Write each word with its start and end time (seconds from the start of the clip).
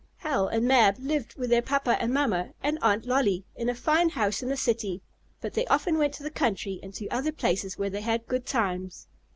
Hal 0.17 0.47
and 0.47 0.67
Mab 0.67 0.97
lived 0.97 1.35
with 1.35 1.51
their 1.51 1.61
papa 1.61 1.95
and 2.01 2.11
mamma, 2.11 2.53
and 2.63 2.79
Aunt 2.81 3.05
Lolly, 3.05 3.45
in 3.55 3.69
a 3.69 3.75
fine 3.75 4.09
house 4.09 4.41
in 4.41 4.49
the 4.49 4.57
city. 4.57 4.99
But 5.41 5.53
they 5.53 5.67
often 5.67 5.99
went 5.99 6.15
to 6.15 6.23
the 6.23 6.31
country 6.31 6.79
and 6.81 6.91
to 6.95 7.07
other 7.09 7.31
places 7.31 7.77
where 7.77 7.91
they 7.91 8.01
had 8.01 8.25
good 8.25 8.47
times. 8.47 9.05